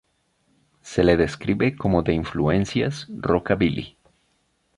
[0.81, 3.99] Se le describe como de influencias rockabilly.